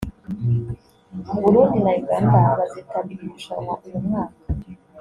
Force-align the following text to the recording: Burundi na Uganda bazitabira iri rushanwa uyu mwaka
Burundi 1.41 1.77
na 1.85 1.91
Uganda 2.01 2.37
bazitabira 2.59 3.21
iri 3.23 3.31
rushanwa 3.33 3.73
uyu 3.85 3.99
mwaka 4.05 4.35